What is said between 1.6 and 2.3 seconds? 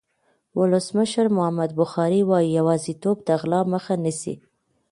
بخاري